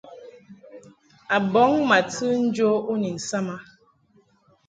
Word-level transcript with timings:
A 1.35 1.37
bɔŋ 1.51 1.71
ma 1.89 1.97
tɨ 2.13 2.27
njo 2.43 2.69
u 2.91 2.93
ni 3.01 3.09
nsam 3.17 3.47
a. 3.55 3.57